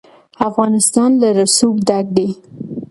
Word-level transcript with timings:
افغانستان 0.47 1.11
له 1.21 1.29
رسوب 1.39 1.75
ډک 1.87 2.05
دی. 2.17 2.29